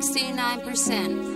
[0.00, 1.35] 69%.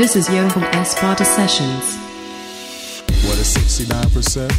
[0.00, 0.96] This is Johan S.
[0.96, 1.98] Sparta Sessions.
[3.26, 4.50] What is 69%?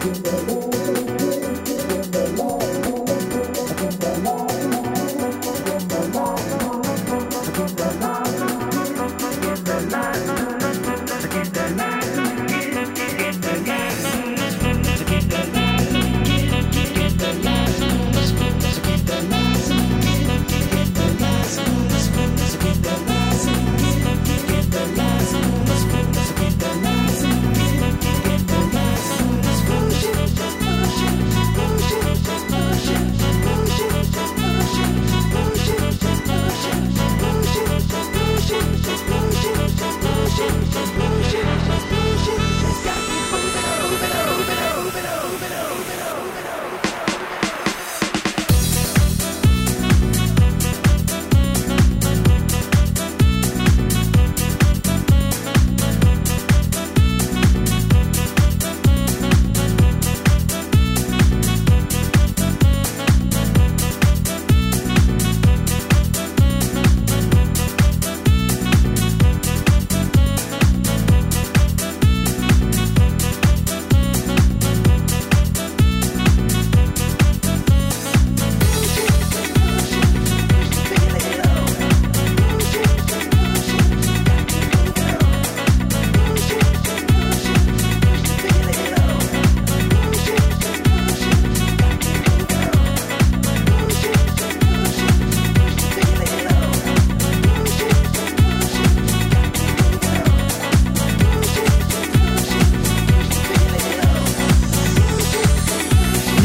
[0.00, 1.19] segundo amor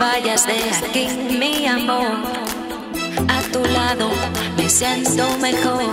[0.00, 2.08] Vayas de aquí, mi amor.
[3.28, 4.10] A tu lado
[4.56, 5.84] me siento mejor.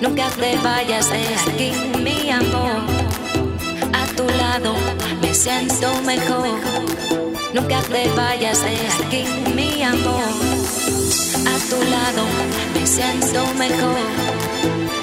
[0.00, 1.70] Nunca te vayas de aquí,
[2.02, 2.80] mi amor.
[3.92, 4.74] A tu lado
[5.20, 6.48] me siento mejor.
[7.52, 10.30] Nunca te vayas de aquí, mi amor.
[11.52, 12.22] A tu lado
[12.74, 14.02] me siento mejor.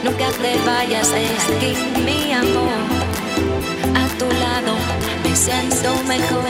[0.04, 1.72] Nunca te vayas de aquí,
[2.06, 2.80] mi amor.
[4.02, 4.89] A tu lado
[5.30, 6.50] me siento mejor.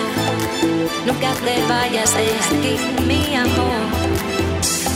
[1.06, 2.76] Nunca te vayas de aquí,
[3.08, 3.82] mi amor.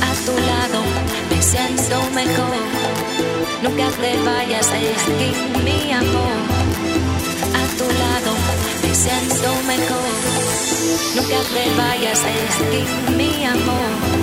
[0.07, 0.79] A tu lado
[1.29, 2.55] me siento mejor.
[3.61, 5.29] Nunca te vayas de aquí,
[5.65, 6.37] mi amor.
[7.59, 8.31] A tu lado
[8.83, 10.11] me siento mejor.
[11.15, 12.83] Nunca te vayas de aquí,
[13.17, 14.22] mi amor.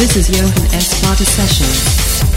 [0.00, 0.96] This is Johan S.
[0.96, 2.29] Sparta Sessions.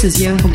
[0.00, 0.54] This is Johan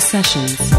[0.00, 0.73] Sessions.